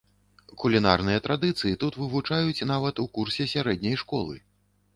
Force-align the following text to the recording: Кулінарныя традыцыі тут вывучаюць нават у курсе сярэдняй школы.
Кулінарныя 0.61 1.19
традыцыі 1.27 1.75
тут 1.85 1.93
вывучаюць 2.01 2.65
нават 2.73 3.05
у 3.07 3.07
курсе 3.19 3.49
сярэдняй 3.55 3.95
школы. 4.07 4.35